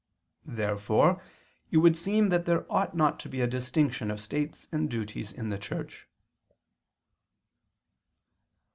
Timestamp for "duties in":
4.89-5.49